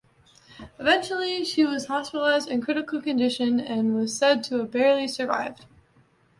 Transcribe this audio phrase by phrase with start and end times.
[0.79, 5.67] Eventually, she was hospitalized in critical condition and was said to have barely survived.